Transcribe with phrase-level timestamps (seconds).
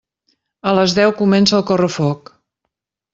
[0.71, 2.33] A les deu comença el correfoc.